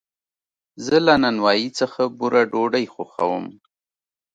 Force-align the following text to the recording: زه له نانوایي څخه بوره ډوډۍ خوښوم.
زه 0.85 0.95
له 1.05 1.13
نانوایي 1.23 1.69
څخه 1.79 2.01
بوره 2.17 2.41
ډوډۍ 2.51 2.85
خوښوم. 2.93 3.45